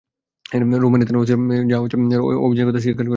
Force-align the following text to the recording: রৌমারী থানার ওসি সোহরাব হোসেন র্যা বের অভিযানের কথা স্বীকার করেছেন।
রৌমারী 0.83 1.03
থানার 1.05 1.21
ওসি 1.21 1.33
সোহরাব 1.33 1.81
হোসেন 1.81 2.01
র্যা 2.03 2.19
বের 2.19 2.37
অভিযানের 2.45 2.69
কথা 2.69 2.79
স্বীকার 2.79 2.95
করেছেন। 2.97 3.09